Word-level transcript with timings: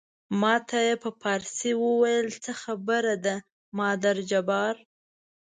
ما 0.41 0.55
ته 0.67 0.77
یې 0.87 0.95
په 1.03 1.09
فارسي 1.21 1.71
وویل 1.85 2.27
څه 2.43 2.51
خبره 2.63 3.15
ده 3.25 3.35
مادر 3.77 4.15
جبار. 4.31 4.75